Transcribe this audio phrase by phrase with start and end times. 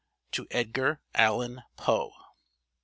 [0.31, 2.11] To Edgar Allan Poe.